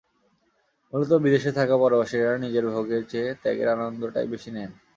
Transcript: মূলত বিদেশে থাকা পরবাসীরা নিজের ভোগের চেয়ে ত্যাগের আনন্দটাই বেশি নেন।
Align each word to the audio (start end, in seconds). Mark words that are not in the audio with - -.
মূলত 0.93 1.11
বিদেশে 1.23 1.51
থাকা 1.59 1.75
পরবাসীরা 1.77 2.31
নিজের 2.37 2.65
ভোগের 2.67 3.03
চেয়ে 3.11 3.29
ত্যাগের 3.41 3.67
আনন্দটাই 3.75 4.27
বেশি 4.33 4.49
নেন। 4.51 4.71